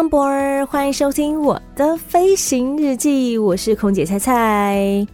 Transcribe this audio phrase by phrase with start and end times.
[0.00, 5.06] Welcome board，欢迎收听我的飞行日记，我是空姐菜菜。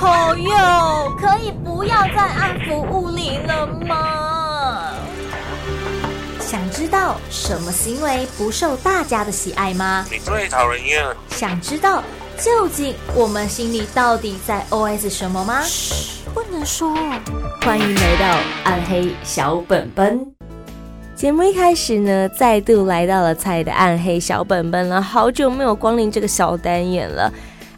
[0.00, 4.94] 朋友，可以不要再安抚物灵了吗？
[6.40, 10.04] 想知道什么行为不受大家的喜爱吗？
[10.10, 11.06] 你最讨人厌。
[11.28, 12.02] 想知道
[12.36, 15.62] 究竟我们心里到底在 OS 什么吗？
[16.34, 16.92] 不能说。
[17.62, 20.26] 欢迎来到暗黑小本本。
[21.14, 25.00] 节目一开始呢，再度来到了菜的暗黑小本本了。
[25.00, 27.32] 好久没有光临这个小单元了。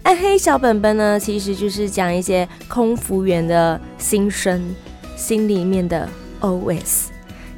[0.05, 4.75] 暗黑小本本呢，其实就是讲一些空服员的心声，
[5.17, 6.09] 心里面的
[6.41, 7.09] OS。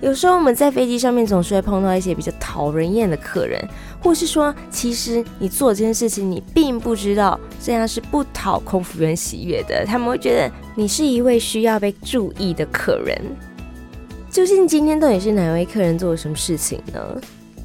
[0.01, 3.65] 有时候我们在飞机上面总是会碰到一些比较讨人厌的客人，
[4.03, 9.85] 或是说，其实你做这件事情，你并不知道这样是不讨空服员喜悦的。
[9.87, 13.21] 他们会觉得你是一位需要被注意的客人。
[14.31, 17.01] 究竟今天到底是哪位客人做了什么事情呢？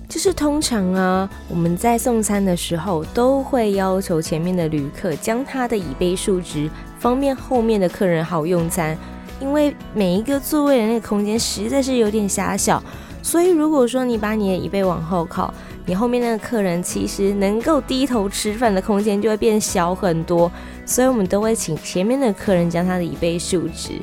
[0.10, 8.98] 就是通常啊，我们在送餐的时候都会要求前面的旅客将他的椅背竖直，方便后面的客人好用餐。
[9.40, 12.82] 因为每一个座位的那个空间实在是有点狭小，
[13.22, 15.54] 所以如果说你把你的椅背往后靠，
[15.86, 20.52] 你后面那个客人其实能够低头吃饭的空间就会变小很多。
[20.86, 23.94] 所以我们都会请前面的客人将他的椅背竖直。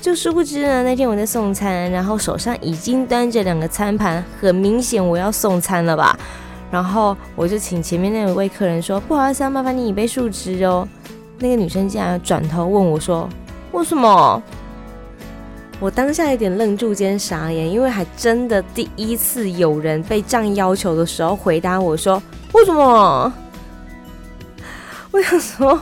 [0.00, 6.18] 就殊不知呢，那天我在送餐，然后手上已经端着两个餐盘，很明显我要送餐了吧？
[6.70, 10.86] 然后我就请前面那位客人说：“不好意思，麻烦你椅背竖直哦。”
[11.40, 13.28] 那个女生竟然转头问我说
[13.72, 14.42] ：“为什么？”
[15.80, 22.22] 我当下有点愣住兼傻眼，因为还真的第一次有人被这样要求的时候回答我说
[22.54, 23.32] ：“为什么？”
[25.12, 25.78] 我想说，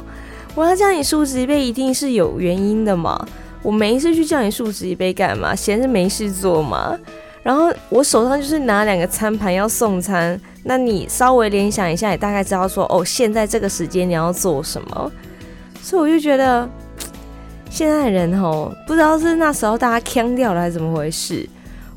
[0.55, 3.25] 我要叫你竖直一杯一定是有原因的嘛。
[3.63, 5.55] 我没事去叫你竖直一杯干嘛？
[5.55, 6.99] 闲着没事做嘛。
[7.43, 15.13] 然后我手上就是拿两个餐盘要送餐，那你稍微联想一下，也大概知道说哦，现在这个时间你要做什么。
[15.81, 16.69] 所以我就觉得。
[17.73, 21.49] 现在人吼，不知道是那时候大家锵掉了还是怎么回事，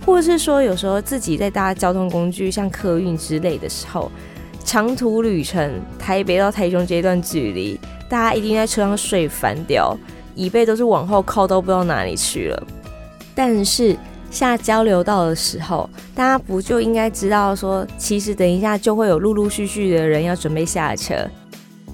[0.06, 4.10] 或者是说有时候自己在搭交通工具，像客运之类的时候，
[4.64, 5.70] 长途旅程，
[6.00, 7.78] 台北到台中这一段距离，
[8.08, 9.94] 大家一定在车上睡翻掉，
[10.34, 12.64] 椅背都是往后靠都不知道哪里去了。
[13.36, 13.98] 但是
[14.32, 21.16] 下交流道的时候，大家不就应该知道说，其实等一下就会有陆陆续续的人要准备下车。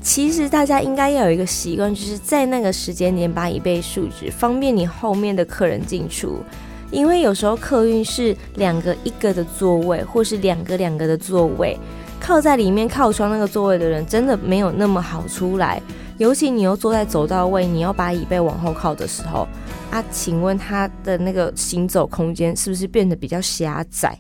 [0.02, 6.40] 其实大家应该要有一个习惯，就是在那个时间点把椅背竖直，方便你后面的客人进出。
[6.90, 11.78] 因为有时候客运是两个一个的座位，或是两个两个的座位，
[12.20, 15.80] 靠在里面靠窗那个座位的人真的没有那么好出来。
[16.18, 19.48] 尤其你又坐在走道位，你要把椅背往后靠的时候，
[19.92, 24.18] 啊，请问他的那个行走空间是不是变得比较狭窄？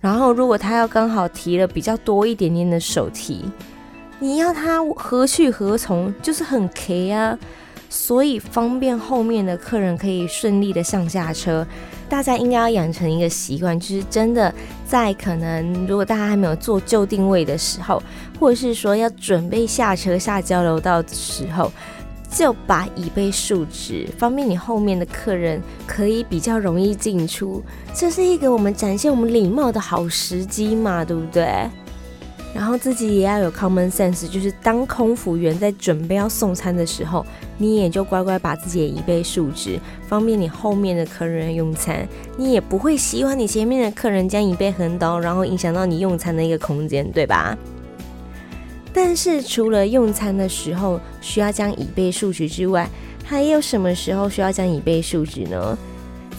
[0.00, 3.44] 然后如果他要刚好提了比较多一点点的手提。
[4.18, 7.38] 你要他何去何从，就是很 K 啊，
[7.90, 11.66] 所以方便后面的客人可以顺利的上下车。
[12.08, 14.54] 大家应该要养成一个习惯，就是真的
[14.86, 18.02] 在可能如果大家还没有做就定位的时候，
[18.40, 21.70] 或者是说要准备下车下交流道的时候，
[22.30, 27.62] 就把椅背竖直，方便你后面的客人可以比较容易进出。
[27.92, 31.68] 这是一个我们展现我们礼貌的好时机嘛，对不对？
[32.56, 37.24] 然后自己也要有 common sense，就是当空服员在准备要送餐的时候，
[37.58, 42.08] 你也就乖乖把自己的椅背竖直，方便你后面的客人用餐。
[42.38, 47.54] 你也不会希望你前面的客人将椅背横倒，然后影响到你用餐的一个空间，对吧？
[48.90, 52.88] 但是除了用餐的时候需要将椅背竖直之外，
[53.22, 55.76] 还有什么时候需要将椅背竖直呢？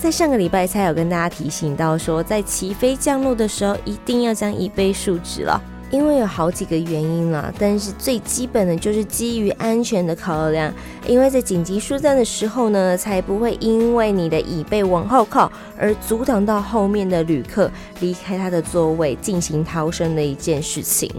[0.02, 5.62] 在上个礼拜才有跟大家提醒到说，在起飞降落的时候一定要将椅背竖直了。
[5.90, 10.74] 因为有好几个原因啦，但是最基本的就是基于安全的考量，
[11.08, 21.10] 因为在紧急疏散的时候呢，才不会因为你的椅背往后靠而阻挡到后面的旅客离开他的座位进行逃生的一件事情。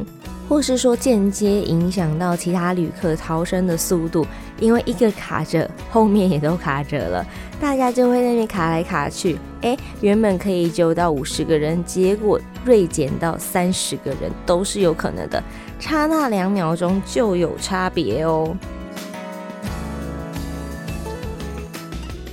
[0.48, 4.26] 或是说间接影响到其他旅客逃生的速度，
[4.58, 7.26] 因为一个卡着，后面也都卡着了，
[7.60, 9.38] 大家就会那边卡来卡去。
[9.60, 15.42] 哎，原本可以救到五十个人，结果锐减到三十个人都是有可能的，
[15.78, 18.56] 差那两秒钟就有差别哦。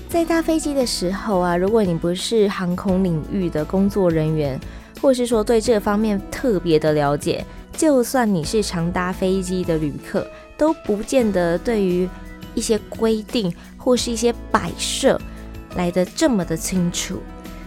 [0.08, 4.58] 在搭飞机的时候啊，如果你不是航空领域的工作人员，
[5.02, 7.46] 或是说对这方面特别的了解，
[7.78, 10.26] 就算你是常搭飞机的旅客，
[10.58, 12.08] 都不见得对于
[12.54, 15.20] 一些规定或是一些摆设
[15.76, 17.20] 来得这么的清楚。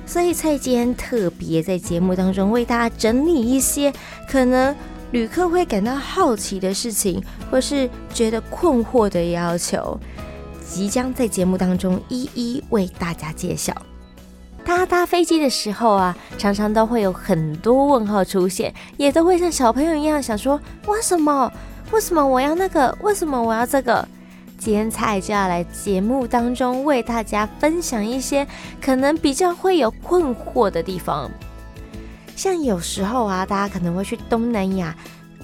[0.07, 3.93] 所以蔡坚特别在节目当中为大家整理一些
[4.27, 4.75] 可能
[5.13, 10.01] 旅客会感到好奇的事情，或是觉得困惑的要求，
[10.67, 13.75] 即将在节目当中一一为大家揭晓。
[14.69, 21.51] 大家搭飞机的时候啊，常常都会有很多问号出现，也都会像小朋友一样想说：为什么？
[21.91, 22.95] 为什么我要那个？
[23.01, 24.07] 为什么我要这个？
[24.59, 28.47] 今天菜就要来节目当中为大家分享一些
[28.79, 31.31] 可能比较会有困惑的地方。
[32.37, 34.95] 像有时候啊，大家可能会去东南亚，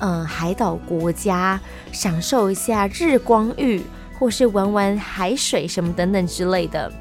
[0.00, 1.59] 嗯、海岛国家
[1.93, 3.82] 享受一下日光浴，
[4.19, 6.93] 或是玩玩海水什么等等之类的。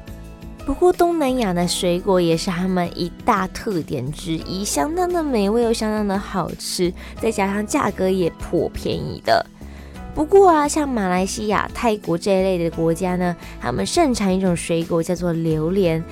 [0.66, 9.44] 不过东南亚的水果也是他们一大特点之一，相当的美味又相当的好吃，再加上价格也颇便宜的。
[10.14, 16.02] 不过啊，像马来西亚、泰国这一类的国家呢，他们盛产一种水果叫做榴莲。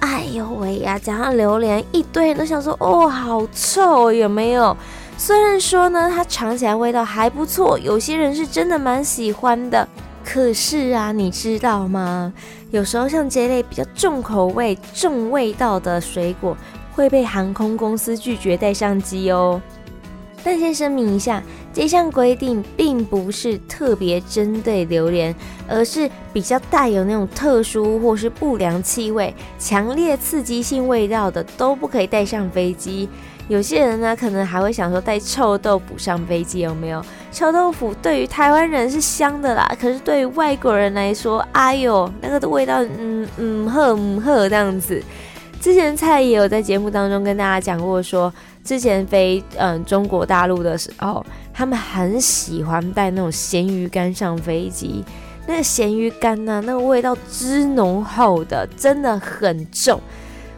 [0.00, 4.76] 哎呦喂呀，讲到榴莲，一堆人都想说哦，好臭，有没有？
[5.16, 9.86] 虽然说呢，它尝起来味道还不错，有些人是真的蛮喜欢的。
[10.24, 12.32] 可是啊，你知道吗？
[12.72, 16.56] 有时候像这类比较重口味、重味道的水果，
[16.92, 19.60] 会被航空公司拒绝带上机哦。
[20.42, 21.42] 但先声明一下，
[21.72, 25.34] 这项规定并不是特别针对榴莲，
[25.68, 33.06] 而是比较带有那种特殊或是不良气味、强烈刺激性味道的都不可以带上飞机。
[33.48, 37.04] 有些人呢，可能还会想说带臭豆腐上飞机有没有？
[37.30, 45.02] 臭豆腐对于台湾人是香的啦，可是对于外国人来说，哎呦，那个的味道，嗯嗯呵嗯呵这样子。
[45.60, 48.34] 之前蔡也有在节目当中跟大家讲过说，说
[48.64, 55.04] 之前飞嗯中国大陆的时候，他们很喜欢带那种咸鱼干上飞机，
[55.46, 60.00] 那个咸鱼干呢，那个味道之浓厚的，真的很重。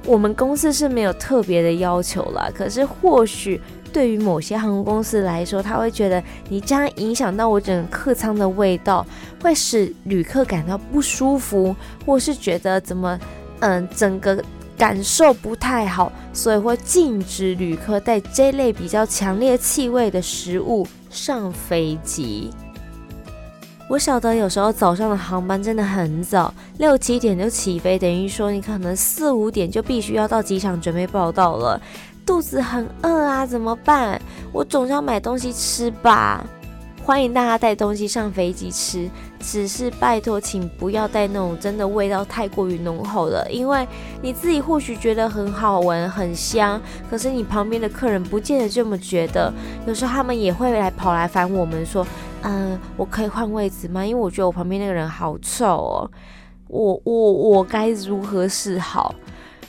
[0.06, 3.60] 我们公司是没有特别的要求啦，可是或许
[3.92, 9.06] 对于某些航空公司来说，他会觉得你这样影响到我整个客舱的味道，
[9.42, 11.74] 会使旅客感到不舒服，
[12.04, 13.18] 或是觉得怎么
[13.60, 14.42] 嗯整个
[14.76, 22.50] 感受不太好，所以会禁止旅客带这类比较强烈气味的食物上飞机。
[23.86, 31.80] 我晓得有时候早上的航班真的很早，六七点就起飞，等于说你可能四五点就必须要到机场准备报到了，
[32.24, 34.20] 肚子很饿啊，怎么办？
[34.52, 36.42] 我总要买东西吃吧。
[37.04, 39.06] 欢迎大家带东西上飞机吃，
[39.38, 43.86] 只是拜托，请不要带那种真的味道太过于浓厚的，因为
[44.22, 49.52] 你自己或许觉得很好闻、很香，可是你旁边的客人不见得这么觉得。
[49.86, 52.06] 有时候他们也会来跑来烦我们说
[52.44, 54.06] ：“嗯、我可以换位置吗？
[54.06, 56.10] 因为我觉得我旁边那个人好臭哦。”
[56.66, 59.14] 我我我该如何是好？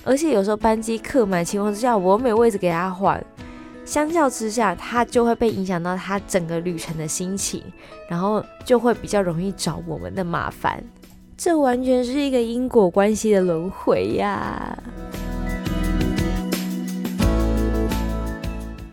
[0.03, 3.23] 而且有时候班机客满情况之下，我又没位置给他换。
[3.83, 7.61] 相较之下，他就会被影响到他整个旅程的心情，
[8.09, 10.83] 然后就会比较容易找我们的麻烦。
[11.37, 14.75] 这完全是一个因果关系的轮回呀。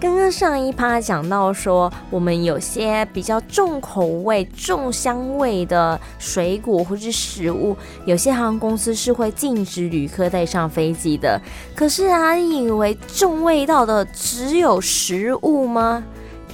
[0.02, 11.40] 刚刚上一趴讲到说，我们有些比较重口味、重香味的水果或是食物，有些航空公司是会禁止旅客带上飞机的。
[11.72, 16.02] 可是啊，以为重味道的只有食物吗？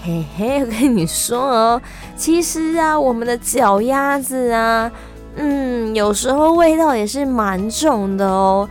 [0.02, 1.82] 嘿嘿，我跟你说哦，
[2.18, 4.92] 其实啊，我们的脚丫子啊，
[5.36, 8.68] 嗯，有时候味道也是蛮重的哦。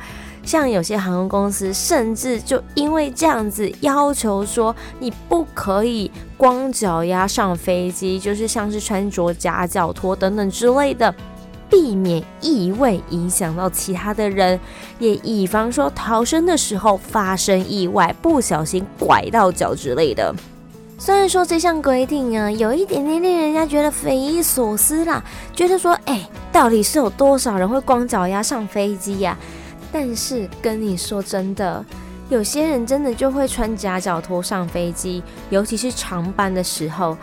[0.48, 11.14] 像有些航空公司，甚至就因为这样子要求说，你不可以光脚丫上飞机，就是像是穿着夹脚拖等等之类的，
[11.70, 14.58] 避免异味影响到其他的人，
[15.00, 20.34] 也以防说逃生的时候发生意外，不小心拐到脚之类的。
[20.98, 25.22] 虽然说这项规定啊，有一点点令人家觉得匪夷所思啦，
[25.54, 29.38] 觉得说，哎，到底是有多少人会光脚丫上飞机呀？
[30.00, 31.84] 但是跟你说真的，
[32.30, 37.18] 有些人真的就会穿夹脚拖上飞机，尤其是长班的时候。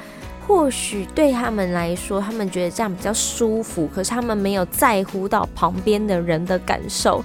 [0.45, 7.25] 或许对他们来说，他们觉得这样比较舒服，可是他们没有在乎到旁边的人的感受。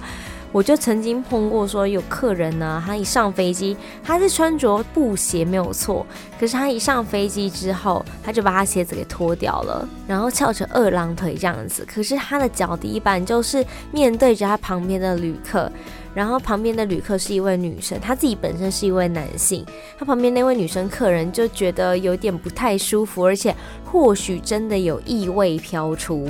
[0.51, 6.05] 我就曾经碰过说，有客人呢，他一上飞机，他是穿着布鞋没有错，
[6.39, 15.71] 可是他一上飞机之后，他就把他鞋子给脱掉了，然后翘着二郎腿这样子，可是他的脚底板就是面对着他旁边的旅客。
[16.11, 19.63] 然后旁边的旅客是一位女生，她自己本身是一位男性，
[19.97, 26.27] 她旁边那位女生客人就觉得有点不太舒服，而且或许真的有异味飘出，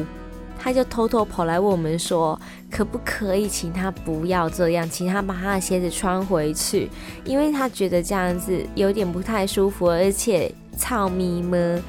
[0.62, 2.40] 他就偷偷跑来问我们说，
[2.70, 6.90] 可不可以请他不要这样，请他把他的鞋子穿回去，
[7.24, 11.82] 因为他觉得这样子有点不太舒服，而且臭咪么。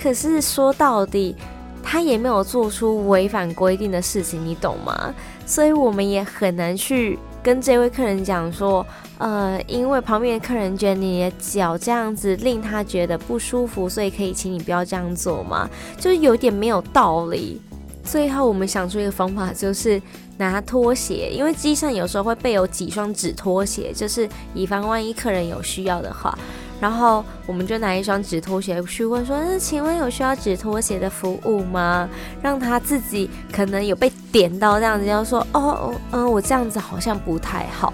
[0.00, 1.36] 可是说到底，
[1.82, 5.14] 他也没有做出违反规定的事情，你懂吗？
[5.44, 8.84] 所以我们也很难去跟这位客人讲说，
[9.18, 15.68] 呃，因为旁边的客人觉得你的脚这样子令他觉得不舒服，所以可以请你不要这样做吗？
[15.98, 17.60] 就是有点没有道理。
[18.06, 20.00] 最后我们想出一个方法，就是
[20.38, 26.38] 拿拖鞋，因为机上有时候会备有几双纸拖鞋，就是以防万一客人有需要的话。
[26.78, 32.08] 然后我们就拿一双纸拖鞋去问说：“那请问有需要纸拖鞋的服务吗？”
[32.42, 37.92] 让他自己可能有被点到这样子，要说：“哦哦嗯，我这样子好像不太好。”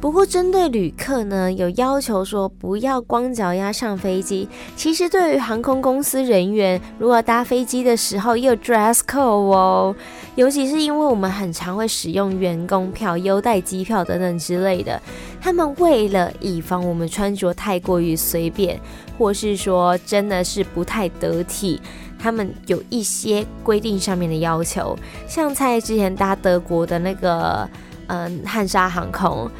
[0.00, 4.48] 不过，针对旅客呢，有要求说不要光脚丫上飞机。
[4.76, 9.94] 其实，对于航空公司人员，如果搭飞机的时候也有 dress code 哦，
[10.36, 15.02] 尤其是因为我们很常会使用员工票、优待机票等等之类的，
[15.40, 18.80] 他们为了以防我们穿着太过于随便，
[19.18, 21.80] 或是说真的是不太得体，
[22.16, 24.96] 他们有一些规定上面的要求。
[25.26, 27.68] 像在之前搭德国的那个，
[28.06, 29.50] 嗯，汉莎航空。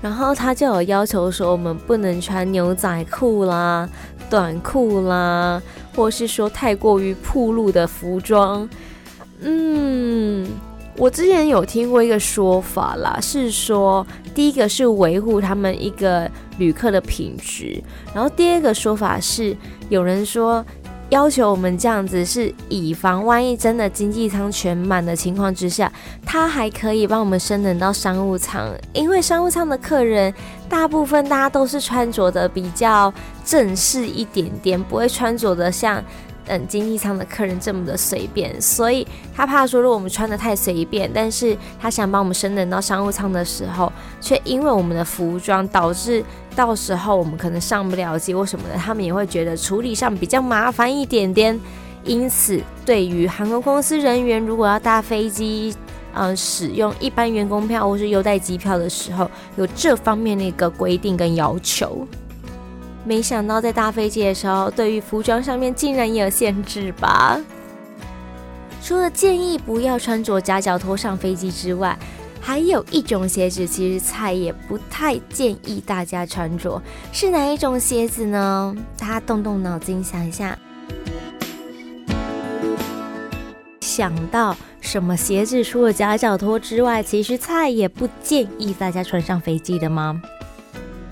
[0.00, 3.88] 然后他就有要求说，我们不能穿牛仔裤啦、
[4.30, 5.60] 短裤啦，
[5.94, 8.68] 或是说太过于暴露的服装。
[9.40, 10.48] 嗯，
[10.96, 17.82] 我之前有听过一个说法啦，是说第一个是维护他们一个旅客的品质，
[18.14, 19.56] 然后第二个说法是
[19.88, 20.64] 有人说。
[21.10, 25.90] 要求我们这样子，是以防万一真的经济舱全满的情况之下，
[26.24, 28.70] 他还可以帮我们升等到商务舱。
[28.92, 30.32] 因为商务舱的客人
[30.68, 33.12] 大部分大家都是穿着的比较
[33.44, 36.04] 正式一点点，不会穿着的像。
[36.48, 46.24] 等经济舱的客人这么的随便，所以他怕说，如果我们穿得太随便，但是他想帮我们升等到商务舱的时候，却因为我们的服装导致
[46.56, 51.60] 到时候我们可能上不了机或什么的，他们也会觉得处理上比较麻烦一点点。
[52.04, 55.74] 因此，对于航空公司人员如果要搭飞机，
[56.14, 62.06] 嗯、使用一般员工票或是优待机票的时候，有这方面的一个规定跟要求。
[63.08, 67.40] 没想到在搭飞机的时候，对于服装上面竟然也有限制吧？
[68.82, 71.98] 除了建议不要穿着夹脚拖上飞机之外，
[72.38, 78.76] 还有一种鞋子，其实菜也不太建议大家穿着，是哪一种鞋子呢？
[78.98, 80.58] 大家动动脑筋想一下，
[83.80, 90.20] 想到什么鞋子除了夹脚拖之外，其实菜也不建议大家穿上飞机的吗？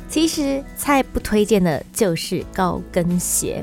[0.08, 3.62] 其实菜不推荐的就是高跟鞋。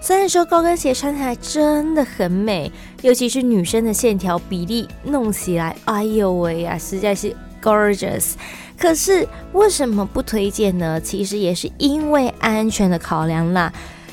[0.00, 2.70] 虽然说高跟鞋穿起来真的很美，
[3.02, 8.32] 尤其是女生的线条比例弄起来，哎呦喂呀，实在是 gorgeous。
[8.78, 11.00] 可是为什么不推荐呢？
[11.00, 13.72] 其实也是因为安全的考量啦。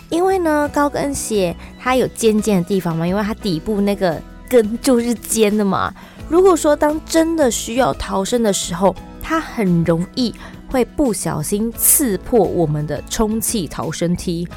[0.10, 4.20] 因为呢，高跟鞋它有尖尖的地方嘛，因为它底部那个
[4.50, 5.94] 跟就是尖的嘛。
[6.28, 10.34] 如果说当真的需要逃生的时候，它很容易。
[10.68, 14.48] 会不小心刺破我们的充气逃生梯，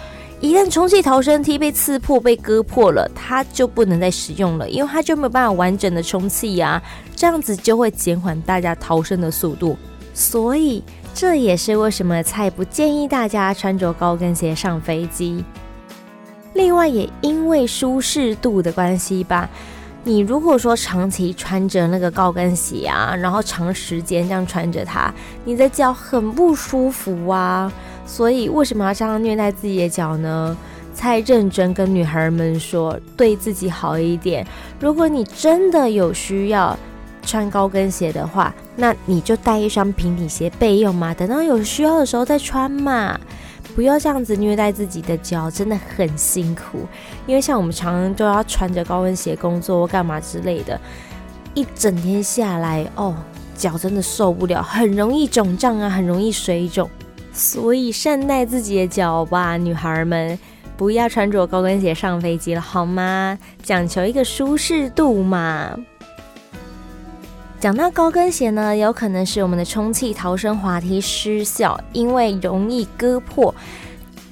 [0.41, 6.83] 一旦充气逃生梯被刺破、被割破了，它就不能再使用了，因为它就没有办法完整的充气呀，
[7.15, 9.77] 这样子就会减缓大家逃生的速度。
[10.15, 10.83] 所以
[11.15, 15.45] 这也是为什么才不建议大家穿着高跟鞋上飞机。
[16.55, 19.49] 另外，也因为舒适度的关系吧。
[20.05, 25.13] 你如果说长期穿着那个高跟鞋啊，然后长时间这样穿着它，
[25.45, 27.71] 你的脚很不舒服啊。
[28.07, 30.57] 所以为什么要这样虐待自己的脚呢？
[30.95, 34.45] 才认真跟女孩们说，对自己好一点。
[34.81, 36.77] 如果你真的有需要
[37.23, 43.21] 穿高跟鞋的话，那你就带一双平底鞋备用嘛，等到有需要的时候再穿嘛。
[43.79, 46.81] 不要这样子虐待自己的脚，真的很辛苦。
[47.29, 50.81] 因为像我们常常都要穿着高跟鞋工作或干嘛之类的，
[51.55, 53.15] 一整天下来哦，
[53.55, 56.91] 脚真的受不了，很容易肿胀啊，很容易水肿。
[57.33, 60.37] 所以善待自己的脚吧，女孩们，
[60.77, 63.39] 不要穿着高跟鞋上飞机了，好吗？
[63.63, 65.79] 讲求一个舒适度嘛。
[67.61, 73.53] 讲到高跟鞋呢，有可能是我们的充气逃生滑梯失效，因为容易割破。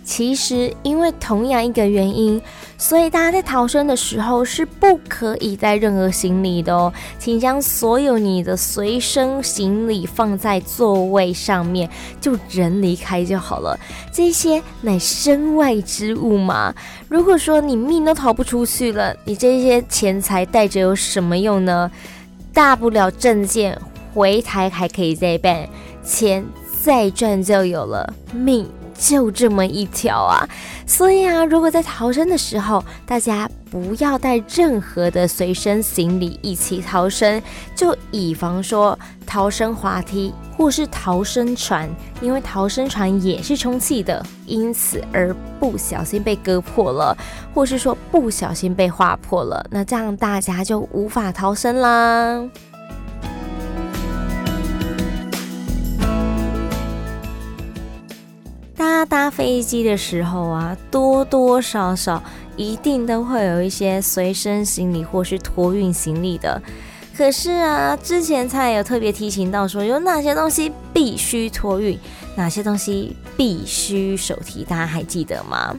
[0.05, 2.41] 其实，因为同样一个原因，
[2.79, 6.93] 所以大家在逃生的时候是不可以带任何行李的哦。
[7.19, 11.91] 请将所有你的随身行李放在座位上面，
[12.21, 13.77] 就人离开就好了。
[14.13, 16.73] 这些乃身外之物嘛。
[17.09, 21.91] 如果说你命都逃不出去了，你这些钱财带着有什么用呢？
[22.57, 23.79] 大不了证件
[24.15, 25.69] 回台还可以再办，
[26.03, 26.43] 钱
[26.83, 28.67] 再赚就有了，命。
[28.99, 30.49] 就这么一条啊，
[30.87, 37.43] 所以啊，如果在逃生的时候，大家不要带任何的随身行李一起逃生，
[37.75, 41.89] 就以防说逃生滑梯或是逃生船，
[42.21, 47.17] 因为逃生船也是充气的，因此而不小心被割破了，
[47.53, 52.49] 或是说不小心被划破了，那这样大家就无法逃生啦。
[59.09, 62.21] 搭飞机的时候啊，多多少少
[62.57, 66.61] 一定都会有一些随身行李或是托运行李的。
[67.17, 71.99] 可是啊，之前菜有特别提醒到说，有哪些东西必须托运，
[72.35, 75.75] 哪些东西必须手提，大家还记得吗？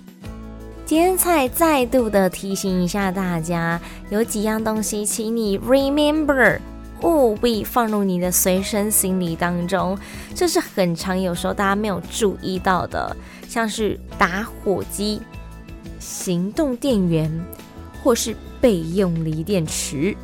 [0.86, 3.80] 今天菜再度的提醒一下大家，
[4.10, 6.60] 有几样东西，请你 remember。
[7.04, 9.96] 务必放入你的随身行李当中，
[10.34, 13.16] 这是很常有时候大家没有注意到的，
[13.48, 15.22] 像是打火机、
[16.08, 17.30] 行动电源
[18.02, 20.16] 或是备用锂电池。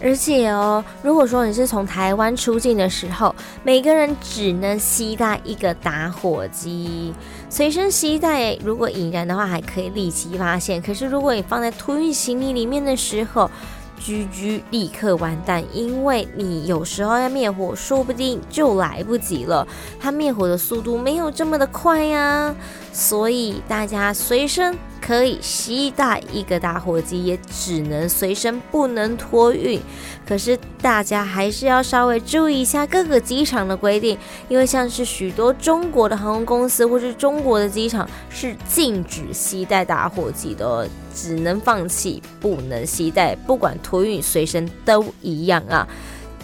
[0.00, 3.34] 而且哦，如果说你是从台湾出境的时候，
[3.64, 7.12] 每个人只能携带一个打火机，
[7.48, 10.80] 随身携带，如果引燃的话还可以立即发现。
[10.80, 13.50] 可是如果你放在托运行李里面的时候
[13.98, 19.66] 居居立刻完蛋，因为你有时候要灭火，说不定就来不及了。
[19.98, 22.54] 它灭火的速度没有这么的快呀，
[22.96, 29.80] 所以大家随身可以携带一个打火机，也只能随身，不能托运。
[30.24, 34.16] 可是大家还是要稍微注意一下各个机场的规定，
[34.48, 45.86] 因为像是许多中国的航空公司或是中国的机场是禁止携带打火机的，只能放弃，不能携带，不管托运随身都一样啊。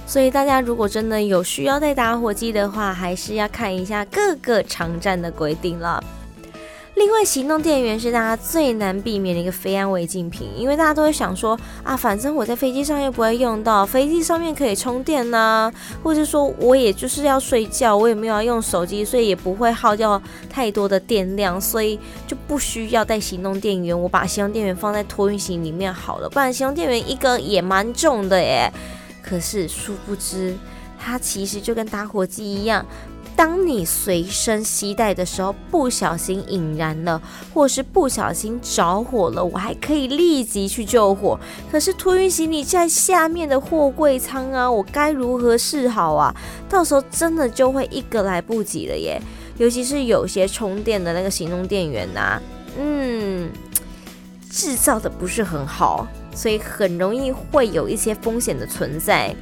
[0.05, 6.03] 所以大家如果真的有需要带打火机的话，还是要看一下各个场站的规定了。
[7.01, 28.71] 另外，行动电源是大家最难避免的一个非安违禁品，因为大家都会想说啊，反正我在飞机上又不会用到，飞机上面可以充电呐、或者说我也就是要睡觉，我也没有要用手机，所以也不会耗掉太多的电量，所以就不需要带行动电源，我把行动电源放在托运行里面好了，不然行动电源一个也蛮重的耶。
[29.23, 30.55] 可是殊不知，
[30.99, 32.85] 它其实就跟打火机一样。
[33.41, 37.23] 当你随身携带的时候，不小心引燃了，
[37.55, 41.41] 或是不小心着火了，我还可以立即去救火。
[41.73, 46.37] 可是托运行李在下面的货柜舱啊，我该如何是好啊？
[46.69, 49.19] 到时候真的就会一个来不及了耶！
[49.57, 52.39] 尤其是有些充电的那个行动电源呐，
[52.79, 53.51] 嗯，
[54.51, 59.35] 制造的不是很好，所以很容易会有一些风险的存在，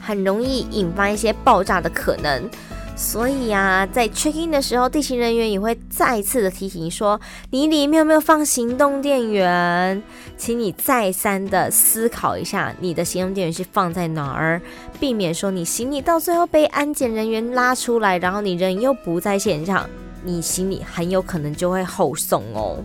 [0.00, 2.50] 很容易引发一些爆炸的可能。
[2.96, 10.02] 所以啊，在 check in 的时候，地勤人员也会再次的提醒说，你里面有没有放行动电源？
[10.36, 14.62] 请你再三的思考一下，你的行动电源是放在哪儿，
[15.00, 19.88] 避免说你行李到最后被安检人员拉出来，然后你人又不在现场，
[20.24, 22.76] 你行李很有可能就会后送哦。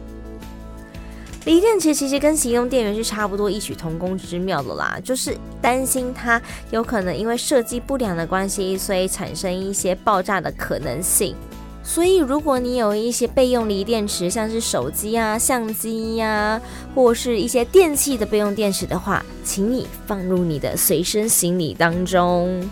[1.45, 11.33] 锂电池其实跟行动电源是差不多异曲同工之妙的啦，就是担心它有可能因为设计不良的关系，所以产生一些爆炸的可能性。
[11.81, 16.61] 所以如果你有一些备用锂电池，像是手机啊、相机呀、
[16.93, 22.69] 或是一些电器的备用电池的话，请你放入你的随身行李当中。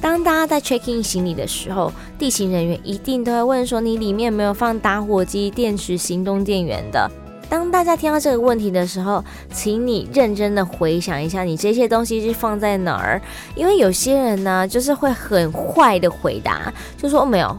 [0.00, 7.10] 当大家在 check in 行李的时候，地勤人员一定都会问说，你里面有没有放打火机、电池、行动电源的。
[7.48, 13.20] 当大家听到这个问题的时候，请你认真的回想一下，你这些东西是放在哪儿？
[13.54, 17.58] 因为有些人呢，就是会很坏的回答，就说没有，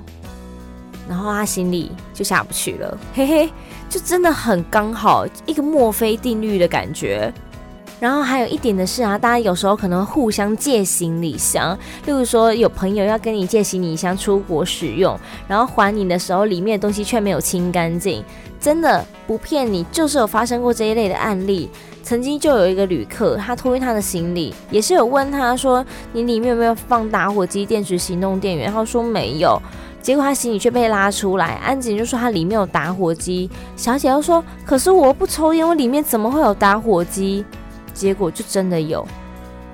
[1.08, 3.50] 然后他心里就下不去了，嘿嘿，
[3.90, 7.34] 就真的很刚好一个墨菲定律的感觉。
[8.00, 18.24] 然后还有一点的是啊，大家有时候可能互相借行李箱，例如说有朋友要跟你借行李箱出国使用，然后还你的时候里面的东西却没有清干净，
[18.60, 21.70] 真的不骗你，就是有发生过这一类的案例。
[22.02, 28.72] 曾经就有一个旅客，他托运他的行李，也是有问他说，你里面有没有放打火机、电池、行动电源？
[28.72, 29.62] 他说没有。
[30.02, 33.48] 结果他行李却被拉出来，安检就说他里面有打火机。
[33.76, 37.46] 小姐又说，可是我不抽烟，我里面怎么会有打火机？
[38.00, 39.06] 结果就真的有，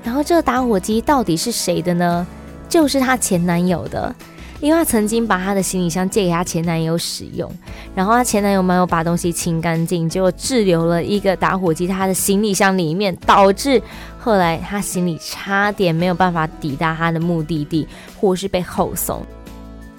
[0.04, 2.26] 然后这个打火机到底是谁的呢？
[2.68, 4.14] 就是她前男友的，
[4.60, 7.48] 因为她曾经把她的行李箱借给她前男友使用，
[7.94, 13.80] 然后她前男友没有把东西清干净，结果滞留了一个打火机在她的行李箱里面，导致
[14.20, 17.88] 后来她行李差点没有办法抵达她的目的地，
[18.20, 19.24] 或是被后送。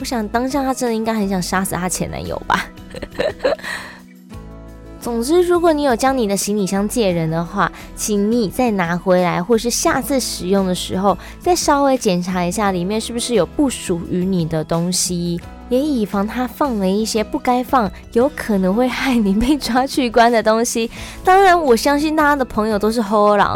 [0.00, 2.66] 我想当下她真的应该很想杀死她前男友吧。
[5.06, 20.90] 总之，如果你有将你的行李箱借人的话，请你再拿回来，或是下次使用的时候，再稍微检查一下里面是不是有不属于你的东西，也以防他放了一些不该放，有可能会害你被抓去关的东西。
[21.22, 23.46] 当然，我相信大家的朋友都是好人，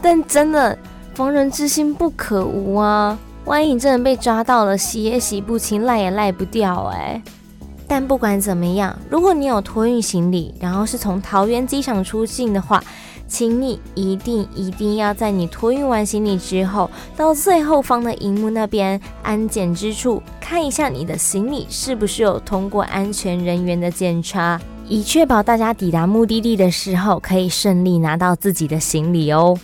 [0.00, 0.78] 但真的
[1.12, 3.18] 防人之心不可无啊！
[3.46, 7.20] 万一你真的被抓到了，洗也洗不清，赖也赖不掉，哎。
[7.94, 12.82] 但不管怎么样，如果你有托运行李，然后是从桃园机场出境的话，
[13.28, 29.56] 请你一定一定要在你托运完行李之后，到最后方的荧幕那边安检之处看一下你的行李是不是有通过安全人员的检查，以确保大家抵达目的地的时候可以顺利拿到自己的行李哦。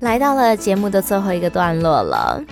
[0.00, 2.42] 来到了节目的最后一个段落了。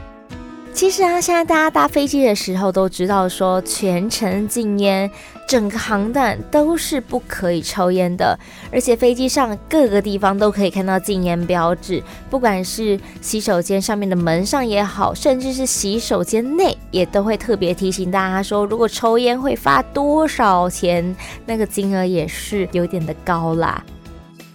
[0.74, 5.08] 其实啊，现在大家搭飞机的时候都知道，说全程禁烟，
[5.48, 8.36] 整个航段都是不可以抽烟的。
[8.72, 21.14] 而且飞机上各个地方都可以看到禁烟标志，不管是洗手间上面的门上也好，甚至是洗手间内，也都会特别提醒大家说，如果抽烟会罚多少钱，
[21.46, 23.80] 那个金额也是有点的高啦。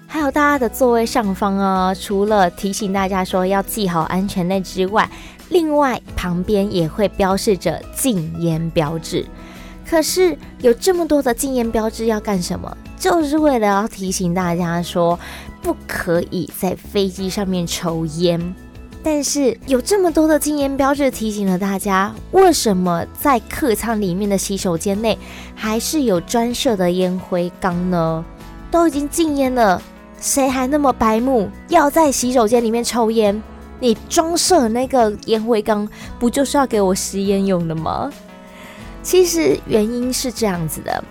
[0.06, 5.08] 还有大家的座位上方啊，除了提醒大家说要系好安全带之外，
[5.50, 9.26] 另外，旁边也会标示着禁烟标志。
[9.88, 12.78] 可是有这么多的禁烟标志要干什么？
[13.00, 15.20] 就是为了要提醒大家说，
[15.62, 18.56] 不可以在飞机上面抽烟。
[19.02, 25.18] 但是有这么多的禁烟标志提醒了大家，为什么在客舱里面的洗手间内
[25.56, 28.24] 还是有专设的烟灰缸呢？
[28.70, 29.82] 都已经禁烟了，
[30.20, 33.42] 谁还那么白目，要在洗手间里面抽烟？
[33.80, 35.88] 你装设那个烟灰缸，
[36.20, 38.12] 不就是要给我吸烟用的吗？
[39.02, 41.04] 其实原因是这样子的，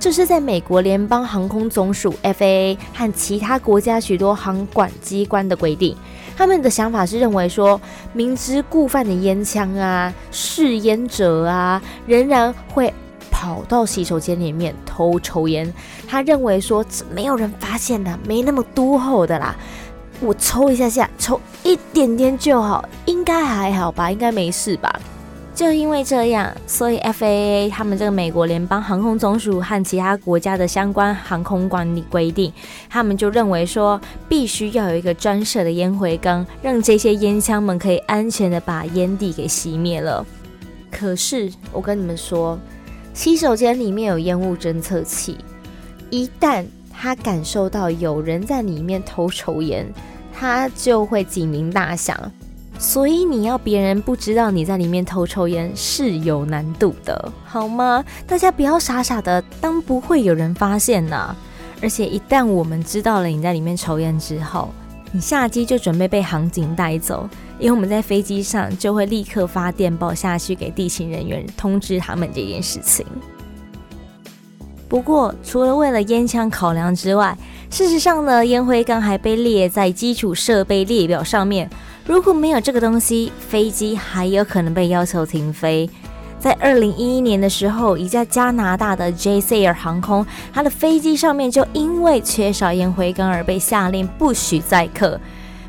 [0.00, 5.94] 这是在美国联邦航空总署 FAA 和其他国家许多航管机关的规定。
[6.36, 7.80] 他们的想法是认为说，
[8.12, 12.92] 明知故犯的烟枪啊、试烟者啊，仍然会
[13.30, 15.72] 跑到洗手间里面偷抽烟。
[16.08, 16.84] 他认为说，
[17.14, 19.54] 没有人发现的，没那么多厚的啦。
[20.20, 25.00] 我抽一下下，抽一点点就好，应该还好吧，应该没事吧？
[25.54, 32.52] 就因为这样，所以 FAA 他们这个美国联邦航空总署和其他国家的相关航空管理规定，
[32.90, 40.26] 他们就认为说，必须要有一个专设的烟灰缸，让这些烟枪们可以安全的把烟蒂给熄灭了。
[40.90, 42.58] 可是我跟你们说，
[43.12, 45.38] 洗手间里面有烟雾侦测器，
[46.10, 46.64] 一旦
[46.96, 49.86] 他感受到有人在里面偷抽烟，
[50.32, 52.18] 他就会警铃大响。
[52.78, 58.04] 所以你要别人不知道你在里面偷抽烟是有难度的，好吗？
[58.26, 61.34] 大家不要傻傻的当不会有人发现呐。
[61.80, 64.70] 而且一旦我们知道了你在里面抽烟之后，
[65.12, 67.28] 你下机就准备被航警带走，
[67.60, 73.06] 因为我们在飞机上就会立刻发电报下去给地勤人员通知他们这件事情。
[74.88, 77.36] 不过，除了为了烟枪考量之外，
[77.70, 81.68] 事实上呢，烟灰缸还被列在基础设备列表上面。
[82.06, 85.88] 如果没有这个东西，飞机还有可能被要求停飞。
[86.38, 95.18] 在二零一一年的时候，一架加拿大的 JCI 尔航空，它的飞机上面就因为缺少烟灰缸而被下令不许载客。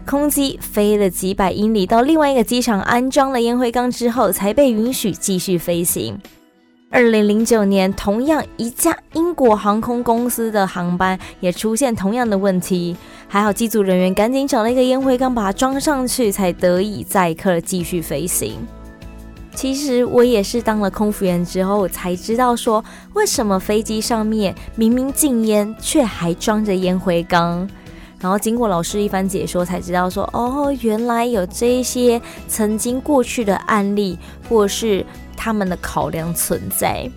[0.05, 6.19] 空机飞了几百英里到另外一个机场安装了烟灰缸之后，才被允许继续飞行。
[6.95, 12.95] 二零零九年，同样一架英国航空公司的航班也出现同样的问题，
[13.27, 18.65] 还好机组人员赶紧找了一个烟灰缸把它装上去，才得以载客继续飞行。
[19.53, 22.81] 其实我也是当了空服员之后才知道，说
[23.13, 27.69] 为什么飞机上面明明禁烟，却还装着烟灰缸。
[28.21, 37.09] 然后经过老师一番解说，才知道说，哦，原来有这些曾经过去的案例，或是他们的考量存在。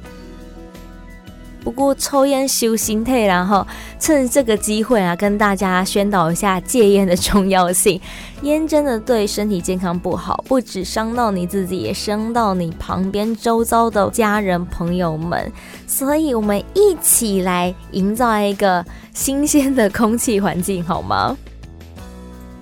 [1.61, 3.67] 不过抽烟修心态，然后
[3.99, 8.01] 趁这个机会啊，跟大家宣导一下戒烟的重要性。
[8.43, 15.53] 烟真的对身体健康不好，不止伤到你自己，也伤到你旁边周遭的家人朋友们。
[15.87, 21.37] 所以，我们一起来营造一个新鲜的空气环境，好吗？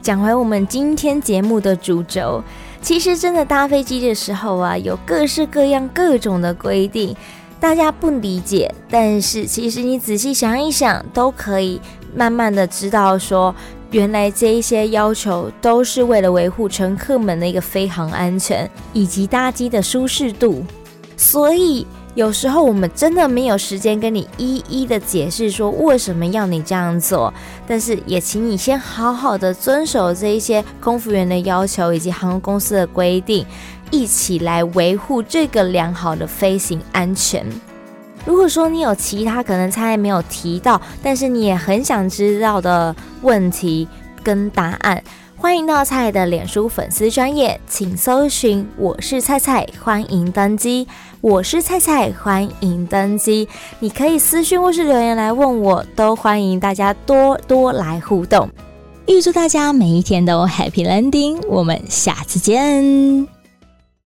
[0.02, 2.42] 讲回我们今天节目的主轴，
[2.86, 7.16] 其实真的搭飞机的时候啊，有各式各样、各种的规定。
[7.58, 11.80] 大家不理解，但是其实你仔细想一想，都可以
[12.14, 13.52] 慢慢的知道说，
[13.90, 20.64] 原来这一些要求都是为了维护乘客们的一个飞航安全以及搭机的舒适度。
[21.16, 21.84] 所以
[22.16, 27.32] 有时候我们真的没有时间跟你一一的解释说为什么要你这样做，
[27.66, 33.44] 但是也请你先好好的遵守这一些空服员的要求以及航空公司的规定。
[33.90, 37.46] 一起来维护这个良好的飞行安全。
[38.24, 43.86] 如果说你有其他可能菜没有提到，但是你也很想知道的问题
[44.24, 45.00] 跟答案，
[45.46, 50.88] 欢迎到菜的脸书粉丝专页，请搜寻“我是菜菜”，欢迎登机。
[51.20, 53.48] 我是菜菜，欢迎登机。
[53.78, 58.50] 你可以私讯或是留言来问我，都欢迎大家多多来互动。
[59.06, 63.35] 预祝大家每一天都 Happy Landing，我们下次见。